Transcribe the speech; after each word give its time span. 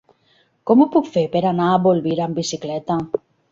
Com 0.71 0.81
ho 0.81 0.87
puc 0.95 1.09
fer 1.17 1.23
per 1.35 1.43
anar 1.51 1.69
a 1.73 1.77
Bolvir 1.85 2.17
amb 2.27 2.43
bicicleta? 2.43 3.01